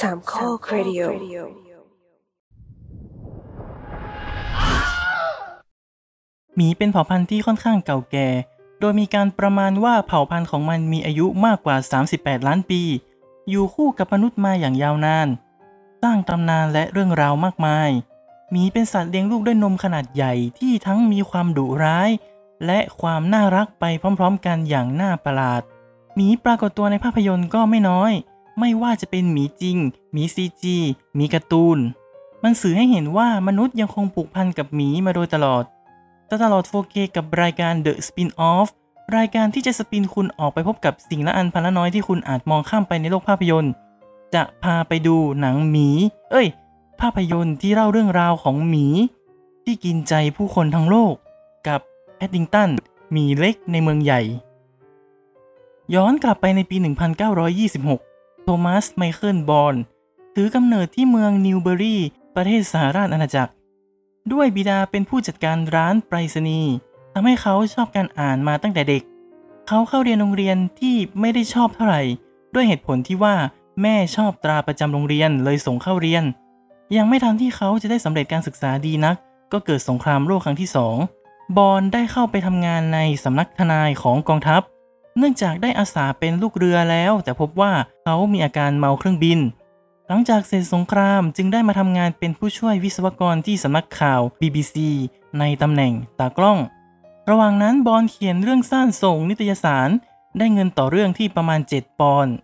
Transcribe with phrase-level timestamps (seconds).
[0.00, 1.00] สามข้อครดิโอ
[6.56, 8.28] หมีเป็นเผ่าพันธุ์ที่ค่อนข้างเก่าแก่
[8.80, 11.76] โดยมีการประมาณว่าเผ่าพันธุ์ของมันมีอายุมากกว่า
[12.12, 12.82] 38 ล้านปี
[13.48, 15.28] อยู่คู่กับมนุษย์มาอย่างยาวนาน
[16.02, 17.90] สร้างตำนานและเรื่องราวมากมาย
[18.50, 22.10] หมีเป็นสัตว์เลี้ยงลูกด้วยนมขนาดใหญ่ที่ทั้งมีความดุร้าย
[22.66, 23.84] และความน่ารักไป
[24.18, 25.62] พร้อมๆกันอย่างน่าประหลาด
[26.14, 28.12] หมีปรากฏตัวในภาพยนตร์ก็ไม่น้อย
[28.58, 29.76] ไม่ว่าจะเป็นหมีจริง
[30.12, 30.76] หมีซีจี
[31.14, 31.78] หมีการ์ตูน
[32.42, 35.64] มันสื่อให้เห็นว่ามนุษย์ยังคงผูกพันกับหมีมาโดยตลอด
[36.28, 38.68] ตตลอด 4K กับรายการ The Spin-off
[39.16, 43.72] รายการที่จะสปินคุณออกไปพบกับสิ่งละอันพันละน้อยที่คุณอาจมองข้ามไปในโลกภาพยนตร์
[44.34, 45.88] จะพาไปดูหนังหมี
[46.30, 46.46] เอ้ย
[47.00, 48.86] ภาพยนตร์ที่เล่าเรื่องราวของหมี
[49.64, 51.14] ที่กินใจผู้คนทั้งโลก
[51.68, 51.80] กับ
[52.16, 52.68] แอดดิงตัน
[53.12, 54.20] หมีเล็กในเมืองใหญ่
[55.94, 56.76] ย้อนกลับไปในปี
[57.54, 58.17] 1926
[58.48, 59.74] ทมัสไมเคิลบอล
[60.34, 61.96] ถือกำเนิดที่เมืองนิวเบอรี
[62.34, 63.52] ประเทศสหราชอาณาจักร
[64.32, 66.72] ด้วยบิดาเป็นผู้จัดการร้านไปรษณีย์
[67.12, 69.02] ทำให้เขาชอบการอ่านมาตั้งแต่เด็ก
[69.68, 72.02] เขาเข้าเรียนโรงเรียนที่ไม่ได้ชอบเท่าไหร่
[72.54, 73.34] ด้วยเหตุผลที่ว่า
[73.82, 76.24] แม่ชอบตราประจำโรงเรียนเลยส่งเข้าเรียน
[76.96, 79.16] ยังไม่ทันที่เขาจะได้สำเร็จการศึกษาดีนัก
[79.52, 80.96] ก็เกิดสงครามโลกครั้งที่สอง
[81.56, 84.62] บอลได้เข้าไปทำงานในสำนักทนายของกองทัพ
[85.18, 87.72] เนื่องจากได้อาสาเป็นลูกเรือแล้ว แต่พบว่า
[88.04, 89.38] เขามีอาการเมาเครื่องบิน
[90.08, 94.76] หลังจากเสร็จสงครามจึงได้มาทำงานเป็นผู้ช่วยวิศวกรที่สำนักข่าว BBC
[95.38, 96.58] ในตำแหน่งตากล้อง
[97.30, 99.88] ระหว่างนั้นบอลเขียนเรื่องสั้นส่งนิตยสาร
[100.38, 102.34] ได้เงินต่อเรื่องที่ประมาณ 7 ปอนด์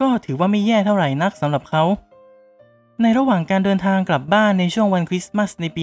[0.00, 1.82] ก็ถือว่าไม่แย่เท่าไหร่นักสำหรับเขา
[3.02, 5.82] ในระหว่างการเดินทางกลับบ้านในช่วงวันคริสต์มาสในปี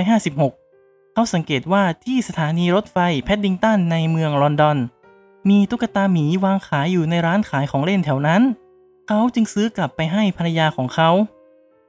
[0.00, 4.78] 1956 เขาสังเกตว่าที่สถานีรถไฟแพดดิงตันในเมืองลอนดอน
[5.48, 8.42] มีตุ๊กตาหมีวางขายอยู่ในร้านขายของเล่นแถวนั้น
[9.08, 11.10] เขาจึงซื้อกลับไปให้ภรรยาของเขา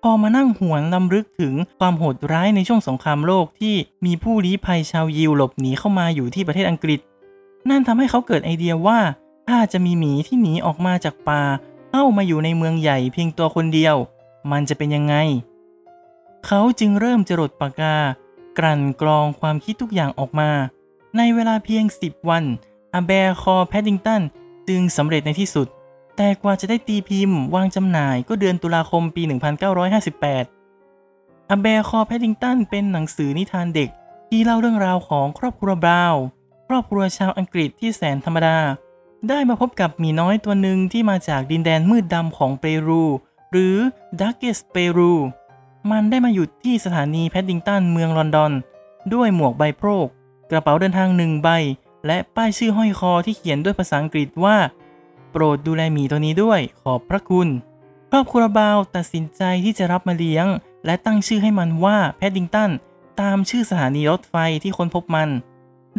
[0.02, 3.76] พอมานั่งหวนลำลึกถึงความโหดร้ายในช่วงสงครามโลกที่
[4.06, 7.00] มีผู้ลี้ภัยชาวยิวหลบหนีเข้ามาอยู่ที่ประเทศอังกฤษ
[7.70, 9.00] นั่นทำให้เขาเกิดไอเดียว่า
[9.48, 11.42] ถ้าจะมีหมีที่หนีออกมาจากป่า
[11.92, 13.96] เข้ามาอยู่ในเมืองใหญ่เพียงตัวคนเดียว
[14.52, 15.16] มันจะเป็นยังไง
[16.46, 17.96] เขาจึงเริ่มจรดปากกา
[18.60, 20.50] กลั่นกรองความคิดทุกอย่างออกมา
[21.18, 22.44] ในเวลาเพียง 10 วัน
[22.94, 24.22] A Bear Called Paddington
[24.68, 25.68] จึงสำเร็จในที่สุด
[26.18, 29.22] แต่กว่าจะได้ตีพิมพ์วางจำหน่ายก็เดือนตุลาคมปี
[30.58, 33.90] 1958 A Bear Called Paddington เป็นหนังสือนิทานเด็ก
[34.30, 36.22] ที่เล่าเรื่องราวของครอบครัวบราว์
[36.68, 38.58] ครอบครัวชาวอังกฤษที่แสนธรรมดา
[39.30, 43.04] ได้มาพบกับหมีน้อยตัวหนึ่งที่มาจากดินแดนมืดดำของเปรู
[43.52, 43.76] หรือ
[44.20, 45.14] ดักเกสเปรู
[45.92, 48.52] มันได้มาหยุดที่สถานีแพดดิงตันเมืองลอนดอน
[49.14, 50.08] ด้วยหมวกใบโพรก
[50.52, 51.50] กระเป๋าเดินทางหนึ่งใบ
[52.08, 54.58] และป้ายชื่อห้อยคอที่เขียนด้วยภาษาอังกฤษว่า
[55.32, 57.48] โปรดดูแลหมีตัวนี้ด้วย ขอบพระคุณ
[58.12, 60.46] ครอบครัวบาวตัดสินใจที่จะรับมาเลี้ยง
[60.86, 62.72] และตั้งชื่อให้มันว่าแพดดิงตัน
[63.22, 65.30] ตามชื่อสถานีรถไฟที่ค้นพบมัน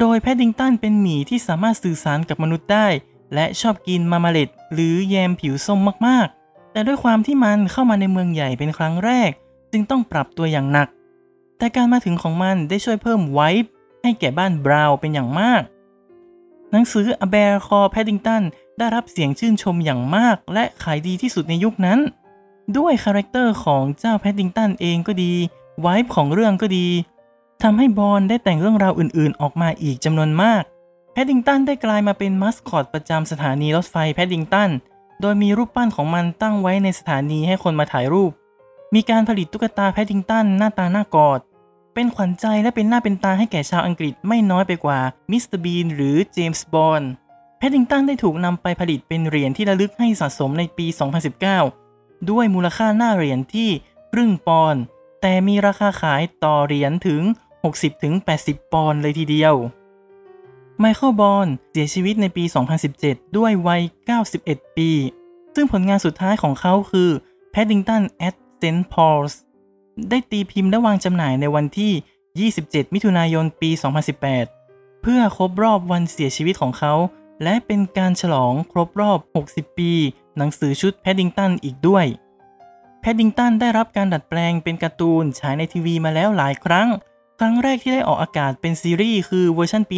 [0.00, 2.86] โดยแพดดิงตันเป็นหมีที่สามารถสื่อสารกับมนุษย์ได้
[3.34, 9.30] และชอบกินมามาเล็ดหรือแยมผิวส้มมากๆ แต่ด้วยความที่มันเข้ามาในเมืองใหญ่เป็นครั้งแรก
[9.72, 10.88] จึงต้องปรับตัวอย่างหนัก
[11.58, 13.70] แต่การมาถึงของมันได้ช่วยเพิ่มไวป์
[14.02, 15.62] ให้แก่บ้านบราวน์เป็นอย่างมาก
[16.72, 18.42] หนังสือ A Bear Call Paddington
[18.78, 21.98] ได้รับเสียงชื่นชมอย่างมาก และขายดีที่สุดในยุคนั้น
[22.78, 25.32] ด้วยคาแรคเตอร์ของเจ้าแพดดิงตันเองก็ดี
[25.80, 26.86] vibe ของเรื่องก็ดี
[27.62, 30.62] ทำให้บอนด์ได้แต่งเรื่องราวอื่นๆ ออกมาอีกจำนวนมาก
[31.12, 34.70] แพดดิงตันได้กลายมาเป็นมัสคอตประจำสถานีรถไฟแพดดิงตัน
[35.20, 38.32] โดยมีรูปปั้นของมันตั้งไว้ในสถานีให้คนมาถ่ายรูป
[38.94, 41.40] มีการผลิตตุ๊กตาแพดดิงตันหน้าตาน่ากอด
[41.94, 47.10] เป็นขวัญใจและเป็นหน้าเป็นตาให้แก่ชาวอังกฤษไม่น้อยไปกว่ามิสเตอร์บีนหรือเจมส์บอนด์
[47.58, 50.86] แพดดิงตันได้ถูกนำไปผลิตเป็นเหรียญที่ระลึกให้สะสมในปี
[51.58, 53.70] 2019 ด้วยมูลค่าหน้าเหรียญที่
[54.12, 54.82] ครึ่งปอนด์
[55.20, 57.22] แต่มีราคาขายต่อเหรียญถึง
[58.02, 59.54] 60-80 ปอนด์เลยทีเดียว
[60.78, 62.44] ไมเคิลบอลเสียชีวิตในปี
[62.90, 63.82] 2017 ด้วยวัย
[64.28, 64.90] 91 ปี
[65.54, 67.10] ซึ่งผลงานสุดท้ายของเขาคือ
[67.54, 68.82] Paddington at St.
[68.92, 69.34] Paul's
[70.10, 73.70] ได้ตีพิมพ์และวางจำหน่ายในวันที่ 27 มิถุนายน ปี
[74.36, 76.94] 2018 เพื่อครบรอบวันเสียชีวิตของเขา
[77.42, 79.18] และเป็นการฉลองครบรอบ
[79.48, 79.92] 60 ปี
[80.36, 82.06] หนังสือชุด Paddington อีกด้วย
[83.02, 86.88] Paddington ได้รับการดัดแปลงเป็นการ์ตูนฉายในทีวีมาแล้วหลายครั้ง
[87.38, 89.96] ครั้งแรกที่ได้ออกอากาศเป็นซีรีส์คือเวอร์ชันปี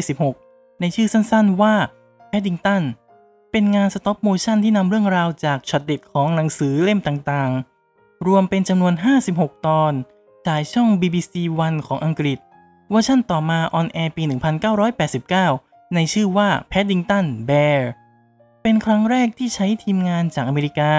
[0.00, 1.74] 1976 ในชื่อสั้นๆว่า
[2.30, 2.82] Paddington
[3.52, 7.75] เป็นงาน stop motion ที่นำเรื่องราวจากช็อตเด็ดของหนังสือเล่มต่างๆ
[8.26, 8.94] รวมเป็นจำนวน
[9.30, 9.92] 56 ตอน
[10.46, 11.34] ฉายช่อง BBC
[11.66, 12.38] One ของอังกฤษ
[12.90, 14.22] เวอร์ชั่นต่อมา on air ปี
[14.88, 17.80] 1989 ในชื่อว่า Paddington Bear
[18.62, 20.92] เป็นครั้งแรกที่ใช้ทีมงานจากอเมริกา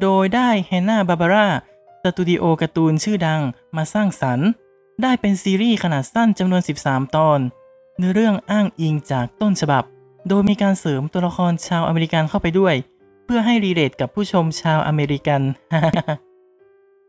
[0.00, 1.48] โดยได้ Hanna-Barbera
[2.02, 3.42] สตูดิโอการ์ตูนชื่อดัง
[3.76, 4.48] มาสร้างสรรค์
[5.02, 7.40] ได้เป็นซีรีส์ขนาดสั้นจำนวน 13 ตอน
[7.98, 9.84] เนื้อเรื่องอ้างอิงจากต้นฉบับ
[10.28, 12.74] โดยมีการเสริมตัวละครชาวอเมริกันเข้าไปด้วย
[13.24, 15.40] เพื่อให้ relate กับผู้ชมชาวอเมริกัน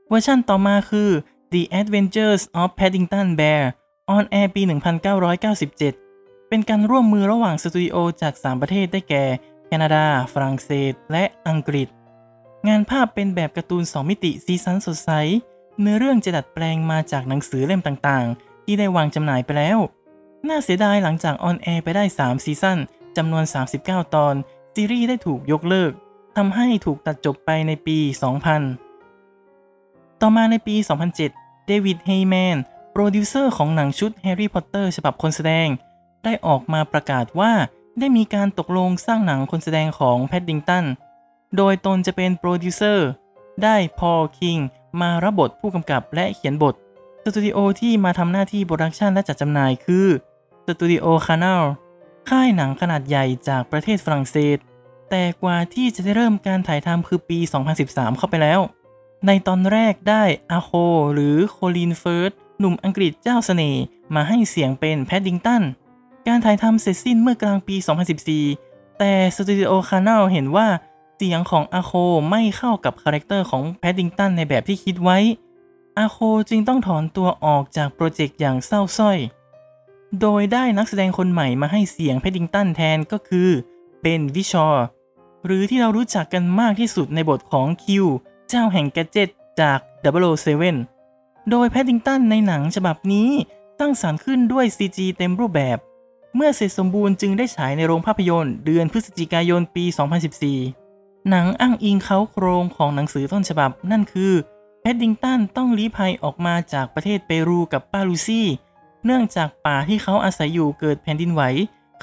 [0.10, 1.10] เวอร์ชันต่อมาคือ
[1.54, 3.64] The Adventures of Paddington Bear
[4.16, 4.62] on Air ปี
[5.56, 9.24] 1997 เป็นการร่วมมือระหว่างสตูดิโอจาก 3 ประเทศได้แก่
[9.66, 11.88] แคนาดา ฝรั่งเศส และอังกฤษ
[12.68, 15.12] งานภาพเป็นแบบการ์ตูน 2 มิติสีสันสดใส
[15.80, 19.80] เนื้อเรื่องจะดัดแปลงมาจากหนังสือเล่มต่างๆ ที่ได้วางจำหน่ายไปแล้ว
[20.48, 22.78] น่าเสียดายหลังจากออนแอร์ไปได้ 3 ซีซั่น
[23.18, 23.44] จำนวน
[23.80, 24.36] 39 ตอน
[24.76, 25.92] ซีรีส์ได้ถูกยกเลิก
[26.38, 27.98] ทำให้ถูกตัดจบไปในปี
[28.46, 28.87] 2000
[30.22, 30.76] ต่อมาในปี
[31.22, 32.58] 2007 เดวิดเฮย์แมน
[32.92, 35.68] โปรดิวเซอร์ของหนังชุดแฮร์รี่พอตเตอร์ฉบับคนแสดง
[36.24, 37.52] ได้ออกมาประกาศว่า
[38.00, 40.86] ได้มีการตกลงสร้างหนังคนแสดงของแพดดิงตัน
[41.58, 43.08] โดยตนจะเป็นโปรดิวเซอร์
[43.64, 44.58] ได้พอลคิง
[45.02, 46.76] มารับบทผู้กำกับและเขียนบท
[47.24, 50.08] สตูดิโอที่มาทำหน้าที่ production และจัดจำหน่ายคือ
[50.66, 51.64] สตูดิโอคานาล
[52.30, 54.58] ค่ายหนังขนาดใหญ่จากประเทศฝรั่งเศส
[55.10, 57.40] แต่กว่าที่จะได้เริ่มการถ่ายทำคือปี
[57.80, 58.60] 2013 เข้าไปแล้ว
[59.28, 60.72] ในตอนแรกได้อาโค
[61.14, 63.82] หรือโคลินเฟิร์สหนุ่มอังกฤษเจ้าเสน่ห์
[64.16, 65.64] มาให้เสียงเป็นแพดดิงตัน
[66.28, 67.76] การถ่ายทำเสร็จสิ้นเมื่อกลางปี
[68.38, 70.68] 2014 แต่สตูดิโอคานาลเห็นว่า
[71.18, 71.92] เสียงของอาโค
[72.30, 75.18] ไม่เข้ากับคาแรคเตอร์ของแพดดิงตันในแบบที่คิดไว้
[75.98, 76.18] อาโค
[76.50, 79.18] จึงต้องถอนตัวออกจากโปรเจกต์อย่างเศร้าส้อย
[80.22, 83.50] โดยได้นักแสดงคนใหม่มาให้เสียงแพดดิงตันแทนก็คือ
[84.02, 84.86] เบนวิชอร์
[85.46, 88.06] หรือที่เรารู้จักกันมากที่สุดในบทของ Q
[88.50, 89.30] เจ้าแห่ง gadget
[89.62, 89.80] จาก
[90.64, 93.30] 007 โดยแพดดิงตันในหนังฉบับนี้
[93.80, 95.78] สร้างสรรค์ขึ้นด้วย CG เต็มรูปแบบ
[96.36, 99.86] เมื่อเสร็จสมบูรณ์จึงได้ฉายในโรงภาพยนตร์เดือนพฤศจิกายนปี
[100.58, 104.34] 2014 หนังอ้างอิงเค้าโครงของหนังสือต้นฉบับนั่นคือ
[104.82, 108.48] แพดดิงตันต้องลี้ภัยออกมาจากประเทศเปรูกับป้าลูซี่
[109.06, 111.42] เนื่องจากป่าที่เขาอาศัยอยู่เกิดแผ่นดินไหว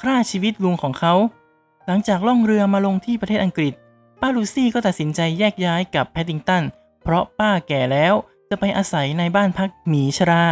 [0.01, 1.13] ฆ่าชีวิตลุงของเขา
[1.87, 3.73] หลังจากล่องเรือมาลงที่ประเทศอังกฤษ
[4.21, 6.63] ป้าลูซี่ก็ตัดสินใจแยกย้ายกับแพดดิงตัน
[7.03, 8.13] เพราะป้าแก่แล้ว
[8.49, 10.45] จะไปอาศัยในบ้านพักหมีชรา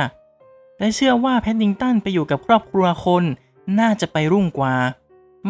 [0.80, 3.24] และเชื่อว่าแพดดิงตันไปอยู่กับครอบครัวคน
[3.80, 4.76] น่าจะไปรุ่งกว่า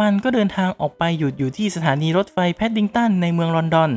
[0.01, 3.91] มันก็เดินทางออกไปหยุดอยู่ที่สถานีรถไฟแพดดิงตันในเมืองลอนดอน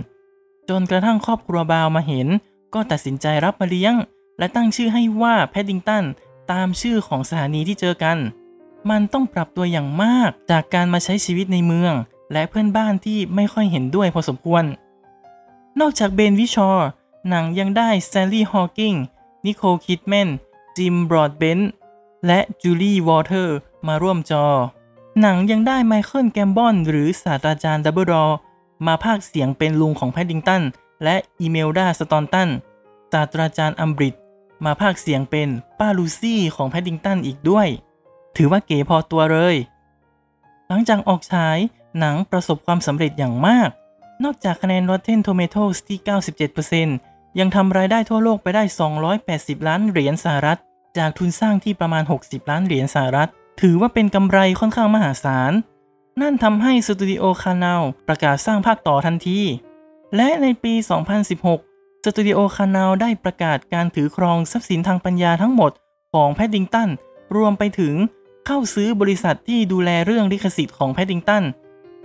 [0.69, 2.29] จนกระทั่งครอบครัวบาวมาเห็น
[2.75, 3.95] ก็ตัดสินใจรับมาเลี้ยง
[4.39, 6.05] และตั้งชื่อให้ว่าแพดดิงตัน
[6.53, 8.19] ตามชื่อของสถานีที่เจอกัน
[8.91, 11.93] มันต้องปรับตัวอย่างมากจากการมาใช้ชีวิตในเมือง
[12.33, 14.65] และเพื่อนบ้านที่ไม่ค่อยเห็นด้วยพอสมควร
[15.81, 16.87] นอกจากเบนวิชอร์
[17.29, 18.95] หนังยังได้แซลลี่ฮอว์กินส์
[19.45, 20.29] นิโคลคิดแมน
[20.77, 21.61] จิมบรอดเบน
[22.27, 23.57] และจูลี่วอเตอร์
[23.87, 24.47] มาร่วมจอ
[25.21, 28.25] หนังยังได้ไมเคิลแกมบอนหรือศาสตราจารย์ดัมเบิลดอร์
[28.87, 30.63] มาพากเสียงเป็นลุงของแพดดิงตัน
[31.05, 32.49] และอีเมลดาสตอนตัน
[33.13, 34.15] ศาสตราจารย์อัมบริด
[34.65, 37.69] มาพากเสียงเป็นป้าลูซี่ของแพดดิงตันอีกด้วย
[38.37, 39.57] ถือว่าเก๋พอตัวเลย
[40.69, 41.59] หลังจากออกฉาย
[41.99, 43.71] หนังประสบความสำเร็จอย่างมาก
[44.25, 45.99] นอกจากคะแนน Rotten Tomatoes ที่
[46.69, 48.63] 97%ยังทำรายได้ทั่วโลกไปได้
[49.17, 50.59] 280 ล้านเหรียญสหรัฐ
[50.99, 55.53] จากทุนสร้างที่ประมาณ 60 ล้านเหรียญสหรัฐ ถือว่าเป็นกำไรค่อนข้างมหาศาล
[56.21, 59.41] นั่นทำให้สตูดิโอคานาลประกาศสร้างภาคต่อทันที
[60.17, 60.75] และในปี
[61.41, 65.73] 2016 สตูดิโอคานาลได้ประกาศการถือครองทรัพย์สินทางปัญญาทั้งหมด
[66.13, 66.89] ของแพดดิงตัน
[67.37, 67.95] รวมไปถึง
[68.47, 71.45] เข้าซื้อบริษัทที่ดูแลเรื่องลิขสิทธิ์ของแพดดิงตัน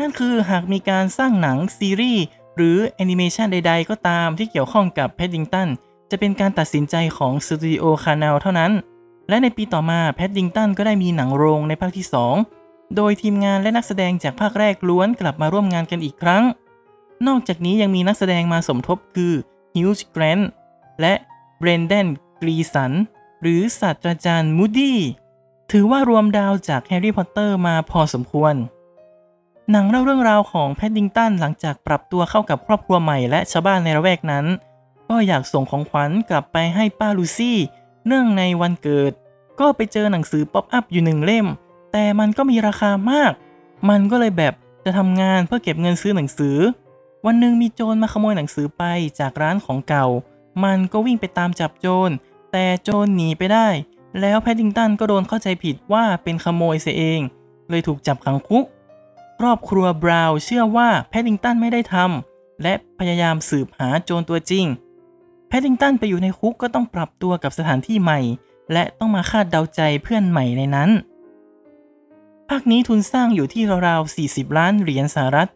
[0.02, 2.24] นั่นคือหากมีการสร้างหนังซีรีส์
[2.56, 5.68] หรือแอนิเมชันใด ๆ ก็ตามที่เกี่ยวข้องกับแพดดิงตัน
[6.12, 8.72] จะเป็นการตัดสินใจของสตูดิโอคานาลเท่านั้น
[9.30, 12.06] และในปีต่อมาแพดดิงตันก็ได้มีหนังโรงในภาคที่
[12.50, 16.44] 2 โดยทีมงานและนักแสดงจากภาคแรกล้วนกลับมาร่วมงานกันอีกครั้ง
[17.28, 19.34] นอกจากนี้ยังมีนักแสดงมาสมทบคือ
[19.76, 20.50] ฮิวจ์แกรนต์
[21.02, 21.14] และ
[21.60, 22.08] เบรนเดน
[22.42, 22.92] กรีสัน
[23.42, 25.00] หรือศาสตราจารย์มูดี้
[25.72, 28.56] ถือว่ารวมดาวจากแฮร์รี่พอตเตอร์มาพอสมควร
[29.70, 34.46] หนังเล่าเรื่องราวของแพดดิงตันหลังจากปรับตัวเข้ากับครอบครัวใหม่และชาวบ้านในละแวกนั้น
[35.10, 37.58] ก็อยากส่งของขวัญกลับไปให้ป้าลูซี่
[38.08, 39.12] เนื่องในวันเกิด
[39.60, 41.48] ก็ไปเจอหนังสือป๊อปอัพอยู่หนึ่งเล่ม
[41.92, 43.34] แต่มันก็มีราคามาก
[43.90, 44.54] มันก็เลยแบบ
[44.86, 46.58] จะทำงานเพื่อเก็บเงินซื้อหนังสือ
[47.26, 48.84] วันหนึ่งมีโจรมาขโมยหนังสือไป
[49.20, 50.08] จากร้านของเก่า
[50.64, 52.10] มันก็วิ่งไปตามจับโจร
[52.52, 53.68] แต่โจรหนีไปได้
[54.22, 57.20] แล้วแพดดิงตันก็โดนเข้าใจผิดว่าเป็นขโมยเสียเอง
[57.70, 58.66] เลยถูกจับขังคุก
[59.44, 64.66] ครอบครัวบราวน์เชื่อว่าแพดดิงตันไม่ได้ทำและพยายามสืบหาโจรตัวจริง
[65.48, 68.20] แพดดิงตันไปอยู่ในคุกก็ต้องปรับตัวกับสถานที่ใหม่
[68.74, 70.90] และต้องมาคาดเดาใจเพื่อนใหม่ในนั้น
[72.50, 75.50] ภาคนี้ทุนสร้างอยู่ที่ราวๆ 40 ล้านเหรียญสหรัฐ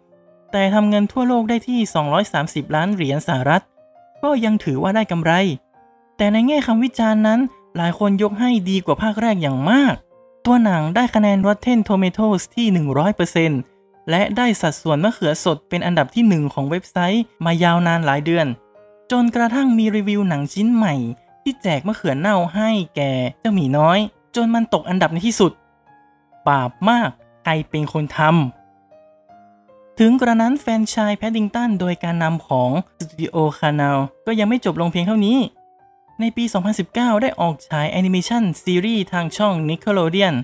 [0.52, 1.80] แต่ทำเงินทั่วโลกได้ที่
[2.28, 3.64] 230 ล้านเหรียญสหรัฐ
[4.24, 5.32] ก็ยังถือว่าได้กำไร
[6.18, 7.40] แต่ในแง่คำวิจารณ์นั้น
[7.78, 9.96] หลายคนยกให้ดีกว่าภาคแรกอย่างมาก
[10.46, 13.75] ตัวหนังได้คะแนน Rotten Tomatoes ที่ 100%
[14.10, 18.48] และได้สัดส่วนมะเขือสดเป็นอันดับที่หนึ่งของเว็บไซต์มายาวนานหลายเดือน
[19.12, 20.96] จนกระทั่งมีรีวิวหนังชิ้นใหม่
[21.44, 24.00] ที่แจกมะเขือเน่าให้แก่เจ้าหมีน้อย
[24.36, 25.52] จนมันตกอันดับในที่สุด
[26.48, 27.10] บาปมาก
[27.44, 32.70] ใครเป็นคนทำถึงกระนั้นแฟรนไชส์แพดดิงตันโดยการนำของ
[33.00, 35.38] สตูดิโอคา n าลก็ยังไม่จบลงเพียงเท่านี้
[36.20, 36.44] ในปี
[36.84, 40.36] 2019 ได้ออกฉายแอนิเมชันซีรีส์ทางช่อง Nickelodeon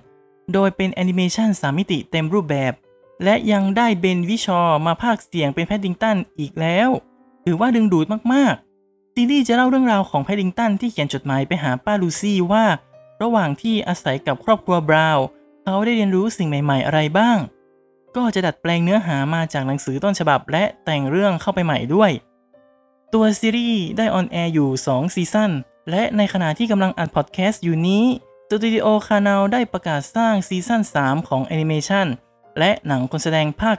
[0.54, 2.74] โดยเป็นแอนิเมชัน3มิติเต็มรูปแบบ
[3.24, 6.90] และยังได้เบนวิชอว์มาพากเสียงเป็นแพดดิงตันอีกแล้ว
[7.46, 12.66] ถือว่าดึงดูดมากๆ ซีรีส์จะเล่าเรื่องราวของแพดดิงตันที่เขียนจดหมายไปหาป้าลูซี่ว่า
[13.22, 15.24] ระหว่างที่อาศัยกับครอบครัวบราวน์
[15.64, 17.38] เขาได้เรียนรู้สิ่งใหม่ ๆ อะไรบ้าง
[18.16, 22.12] ก็จะดัดแปลงเนื้อหามาจากหนังสือต้นฉบับและแต่งเรื่องเข้าไปใหม่ด้วย
[23.14, 25.52] ตัวซีรีส์ได้ออนแอร์อยู่ 2 ซีซั่น
[25.90, 28.06] และในขณะที่กำลังอัดพอดแคสต์อยู่นี้
[28.48, 32.08] สตูดิโอคา n าลได้ประกาศสร้างซีซั่น 3 ของแอนิเมชัน
[32.60, 33.78] และหนังคนแสดงภาค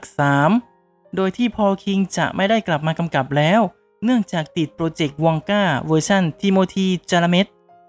[0.59, 3.61] 3 โดยที่พอลคิงจะไม่ได้กลับมากำกับแล้ว
[4.03, 7.45] เนื่องจากติดโปรเจกต์วองกาเวอร์ชันทิโมธี ชาลาเมต์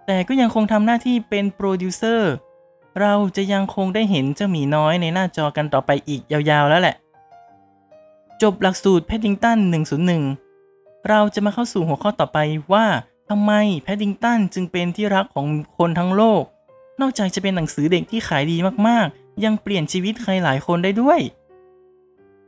[0.06, 2.32] แต่ก็ยังคงทำหน้าที่เป็นโปรดิวเซอร์
[3.00, 6.94] เราจะยังคงได้เห็นเจ้าหมีน้อยในหน้าจอกันต่อไปอีกยาวๆแล้วแหละ
[8.42, 9.58] จบหลักสูตรแพดดิงตัน
[10.32, 12.38] 101 เราจะมาเข้าสู่หัวข้อต่อไป
[12.72, 12.86] ว่า
[13.28, 15.46] ทำไมแพดดิงตันจึงเป็นที่รักของ
[15.78, 16.42] คนทั้งโลก
[17.00, 18.56] นอกจากจะเป็นหนังสือเด็กที่ขายดี
[18.88, 21.20] มากๆ ยังเปลี่ยนชีวิตใครหลายคนได้ด้วย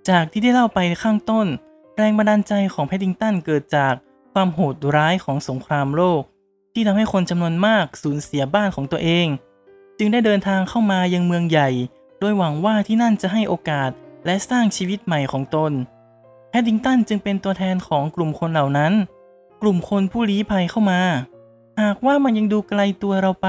[0.08, 1.46] จากที่ได้เล่าไปข้างต้น
[1.96, 3.94] แรงบันดาลใจของแพดดิงตันเกิดจาก
[4.32, 6.22] ความโหดร้ายของสงครามโลก
[6.72, 9.26] ที่ทำให้คนจำนวนมากสูญเสียบ้านของตัวเอง
[9.98, 11.68] จึงได้เดินทางเข้ามายังเมืองใหญ่
[12.20, 13.90] โดยหวังว่าที่นั่นจะให้โอกาส
[14.24, 15.72] และสร้างชีวิตใหม่ของตน
[16.50, 18.92] แพดดิงตันจึงเป็นตัวแทนของกลุ่มคนเหล่านั้น
[19.62, 21.00] กลุ่มคนผู้ลี้ภัยเข้ามา
[21.80, 23.48] หากว่ามันยังดูไกลตัวเราไป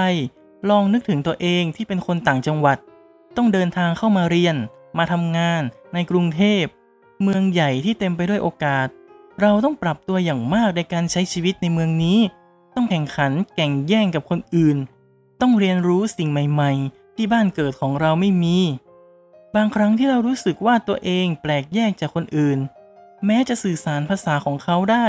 [0.70, 2.78] ลองนึกถึงตัวเองที่เป็นคนต่างจังหวัด
[3.38, 4.56] ต้องเดินทางเข้ามาเรียน
[4.98, 5.62] มาทำงาน
[5.94, 6.64] ในกรุงเทพ
[7.24, 8.88] เมืองใหญ่ที่เต็มไปด้วยโอกาส
[9.42, 12.20] เราต้องปรับตัวอย่างมากในการใช้ชีวิตในเมืองนี้
[12.76, 14.78] ต้องแข่งขันแข่งแย่งกับคนอื่น
[15.42, 18.58] ต้องเรียนรู้สิ่งใหม่ ๆ ที่บ้านเกิดของเราไม่มี
[19.56, 22.58] บางครั้งที่เรารู้สึกว่าตัวเองแปลกแยกจากคนอื่น
[23.26, 25.06] แม้จะสื่อสารภาษาของเขาได้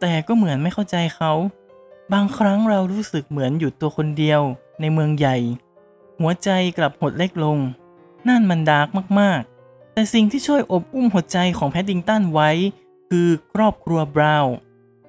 [0.00, 1.32] แต่ก็เหมือนไม่เข้าใจเขา
[2.12, 4.40] บางครั้งเรารู้สึกเหมือนอยู่ตัวคนเดียว
[4.80, 5.36] ในเมืองใหญ่
[6.20, 7.58] หัวใจกลับหดเล็กลง
[8.28, 8.88] นั่นมัน dark
[9.20, 12.50] มากๆ แต่สิ่งที่ช่วยโอบอุ้มหัวใจของแพดดิงตันไว้
[13.08, 14.52] คือครอบครัวบราวน์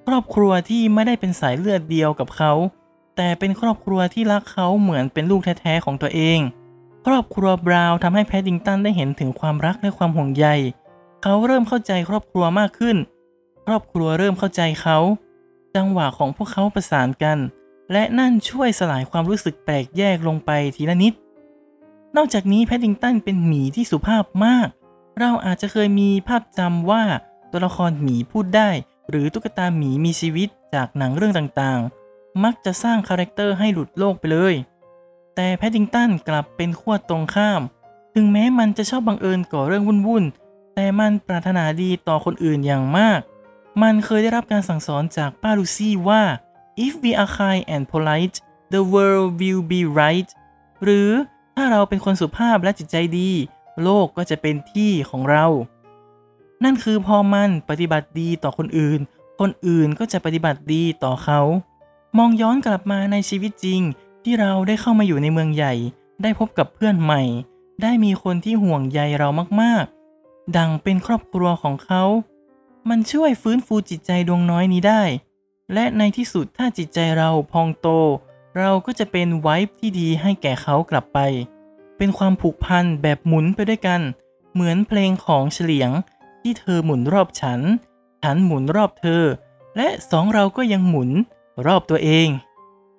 [0.06, 2.52] ครอบครัวที่ไม่ได้เป็นสายเลือดเดียวกับเขา
[3.16, 6.38] แต่เป็นครอบครัวที่รักเขาเหมือนเป็นลูกแท้ๆของตัวเอง
[7.06, 10.46] ครอบครัวบราวน์ทำให้แพดดิงตันได้เห็นถึงความรักและความห่วงใย
[11.22, 12.96] เขาเริ่มเข้าใจครอบครัวมากขึ้น
[13.66, 14.98] ครอบครัวเริ่มเข้าใจเขา
[15.76, 17.38] จังหวะของพวกเขาประสานกัน
[17.92, 21.12] และนั่นช่วยสลายความรู้สึกแปลกแยกลงไปทีละนิด
[22.16, 24.68] นอกจากนี้แพดดิงตันเป็นหมีที่สุภาพมาก
[25.18, 27.02] เราอาจจะเคยมีภาพจำว่า
[27.50, 28.70] ตัวละครหมีพูดได้
[29.08, 34.54] หรือตุ๊กตาหมีมีชีวิตจากหนังเรื่องต่างๆ มักจะสร้างคาแรคเตอร์ให้หลุดโลกไปเลย
[35.34, 37.60] แต่แพดดิงตันกลับเป็นขั้วตรงข้าม
[38.14, 43.20] ถึงแม้มันจะชอบบังเอิญก่อเรื่องวุ่นๆ แต่มันปรารถนาดีต่อคนอื่นอย่างมาก
[43.82, 46.22] มันเคยได้รับการสั่งสอนจากป้าลูซี่ว่า
[46.84, 48.36] if we are kind and polite
[48.74, 50.28] the world will be right
[50.82, 51.10] หรือ
[51.56, 53.30] ถ้าเราเป็นคนสุภาพและจิตใจดี
[53.82, 55.46] โลกก็จะเป็นที่ของเรา
[56.64, 59.00] นั่นคือพอมันปฏิบัติดีต่อคนอื่น
[59.40, 61.40] คนอื่นก็จะปฏิบัติดีต่อเขา
[62.18, 63.80] มองย้อนกลับมาในชีวิตจริง
[64.22, 65.74] ที่เราได้เข้ามาอยู่ในเมืองใหญ่
[66.22, 67.22] ได้พบกับเพื่อนใหม่
[67.82, 69.28] ได้มีคนที่ห่วงใยเรา
[69.60, 72.04] มากๆ ดังเป็นครอบครัวของเขา
[72.88, 75.02] มันช่วยฟื้นฟูจิตใจดวงน้อยนี้ได้
[75.74, 77.88] และในที่สุดถ้าจิตใจเราพองโต
[78.58, 81.18] เราก็จะเป็นไวฟ์ที่ดีให้แก่เขากลับไป
[81.96, 84.00] เป็นความผูกพันแบบหมุนไปด้วยกัน
[84.52, 85.90] เหมือนเพลงของเฉลียง
[86.42, 87.60] ที่เธอหมุนรอบฉัน
[88.22, 89.22] ฉันหมุนรอบเธอ
[89.76, 91.10] และสองเราก็ยังหมุน
[91.66, 92.28] รอบตัวเอง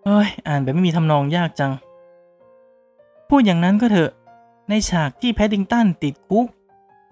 [0.05, 1.71] เอ้ยอ่านแบบไม่มีทำนองยากจัง
[3.29, 4.11] พูดอย่างนั้นก็เถอะ
[4.69, 6.47] ในฉากที่แพดดิงตันติดคุก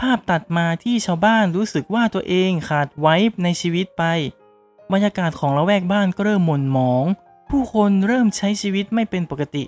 [0.01, 4.03] ภาพตัดมาที่ชาวบ้านรู้สึกว่าตัวเองขาดไว้ในชีวิตไป
[4.93, 7.05] บรรยากาศของละแวกบ้านก็เริ่มหม่นหมอง
[7.49, 9.63] ผู้คนเริ่มใช้ชีวิตไม่เป็นปกติ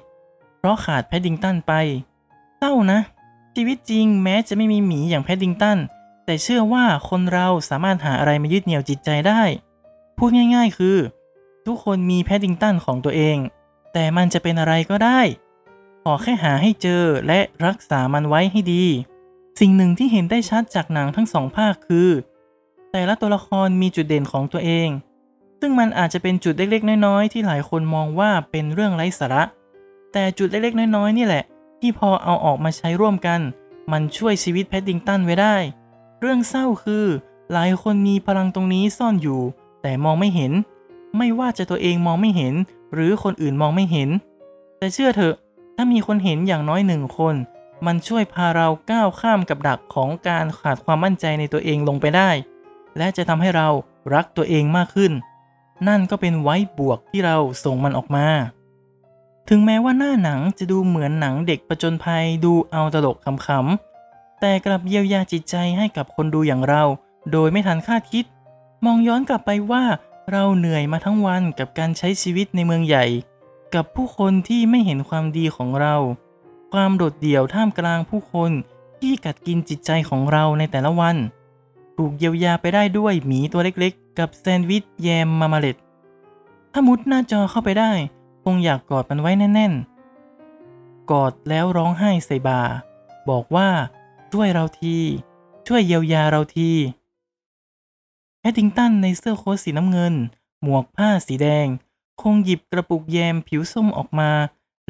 [0.58, 1.74] เพราะขาดแพดดิงตันไป
[2.58, 3.00] เศร้านะ
[3.56, 5.78] ชีวิตจริงแม้จะไม่มีหมีอย่างแพดดิงตัน
[6.26, 9.42] แต่เชื่อว่าคนเราสามารถหาอะไรมายึดเหนี่ยวจิตใจได้
[10.18, 10.98] พูดง่าย ๆ คือ
[11.66, 13.38] ทุกคนมีแพดดิงตันของตัวเอง
[13.94, 15.20] แต่มันจะเป็นอะไรก็ได้
[16.04, 18.86] ขอแค่หาให้เจอและรักษามันไว้ให้ดี
[19.60, 22.10] สิ่งหนึ่งที่เห็นได้ชัดจากหนังทั้งสองภาคคือ
[22.92, 24.90] แต่ละตัวละครมีจุดเด่นของตัวเอง
[25.66, 29.44] ซึ่งมันอาจจะเป็นจุดเล็กๆ น้อยๆ ที่หลายคนมองว่าเป็นเรื่องไร้สาระ
[30.14, 31.44] แต่จุดเล็กๆ น้อยๆ นี่แหละ
[31.80, 33.40] ที่พอเอาออกมาใช้ร่วมกัน
[33.92, 35.56] มันช่วยชีวิตแพดดิงตันไว้ได้
[36.20, 37.06] เรื่องเศร้าคือ
[37.54, 39.42] หลายคนมีพลังตรงนี้ซ่อนอยู่
[39.82, 40.52] แต่มองไม่เห็น
[41.18, 42.54] ไม่ว่าจะตัวเองมองไม่เห็น
[42.94, 44.10] หรือคนอื่นมองไม่เห็น
[44.78, 45.36] แต่เชื่อเถอะ
[45.76, 47.36] ถ้ามีคนเห็นอย่างน้อยหนึ่งคน
[47.86, 52.30] มันช่วยพาเราก้าวข้ามกับดักของการขาดความมั่นใจในตัวเองลงไปได้
[52.98, 53.68] และจะทำให้เรา
[54.14, 55.12] รักตัวเองมากขึ้น
[55.88, 58.28] นั่นก็เป็นไว้บวกที่เราส่งมันออกมา
[59.50, 66.84] ถึงแม้ว่าหน้าหนังจะดูเหมือนหนังเด็กประจนภัยดูเอาตลกขำๆ แต่กลับเยียวยาจิตใจให้กับคนดูอย่างเรา
[67.32, 68.26] โดยไม่ทันคาดคิด
[68.86, 69.84] มองย้อนกลับไปว่า
[70.32, 73.06] เราเหนื่อยมาทั้งวันกับการใช้ชีวิตในเมืองใหญ่
[73.76, 75.96] กับผู้คนที่ไม่เห็นความดีของเรา
[76.74, 78.52] ความโดดเดี่ยวท่ามกลางผู้คน
[79.00, 81.16] ที่กัดกินจิตใจของเราในแต่ละวัน
[81.98, 85.78] ถูกเยียวยาไปได้ด้วยหมีตัวเล็ก กับแซนด์วิชแยมมามาเลต
[86.72, 87.92] ถ้ามุดหน้าจอเข้าไปได้
[88.44, 92.62] คงอยากกอดมันไว้แน่นๆ กอดแล้วร้องไห้ใส่บา
[93.30, 93.70] บอกว่า
[94.32, 94.98] ช่วยเราที
[95.68, 96.72] ช่วยเยียวยาเราที
[98.40, 100.14] แพดดิงตันในเสื้อโค้ทสีน้ำเงิน
[100.62, 101.68] หมวกผ้าสีแดง
[102.22, 104.32] คงหยิบกระปุกแยมผิวส้มออกมา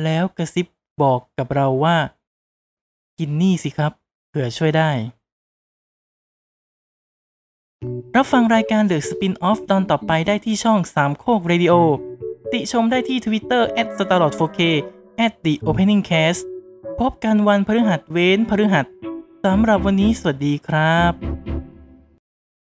[0.03, 0.68] แล้วกระซิบ
[1.01, 1.98] บอกกับเราว่า
[3.18, 3.92] กินนี่สิครับ
[4.30, 4.89] เผื่อช่วยได้
[8.16, 11.74] รับฟังรายการ The Spin-off ตอนต่อไปได้ที่ช่องสามโคกเรดิโอ
[12.52, 14.60] ติชมได้ที่ Twitter at starlord4k
[15.25, 16.42] at the opening cast
[17.00, 18.86] พบกันวันพฤหัสเว้นพฤหัส
[19.46, 21.13] สำหรับวันนี้สวัสดีครับ